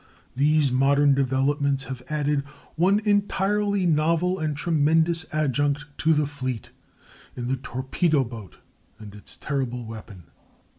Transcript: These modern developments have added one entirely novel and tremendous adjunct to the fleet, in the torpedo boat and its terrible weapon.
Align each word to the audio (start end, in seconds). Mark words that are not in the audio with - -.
These 0.35 0.71
modern 0.71 1.13
developments 1.13 1.83
have 1.83 2.01
added 2.09 2.39
one 2.75 3.01
entirely 3.05 3.85
novel 3.85 4.39
and 4.39 4.57
tremendous 4.57 5.27
adjunct 5.31 5.85
to 5.99 6.15
the 6.15 6.25
fleet, 6.25 6.71
in 7.35 7.45
the 7.49 7.57
torpedo 7.57 8.23
boat 8.23 8.57
and 8.97 9.13
its 9.13 9.37
terrible 9.37 9.85
weapon. 9.85 10.23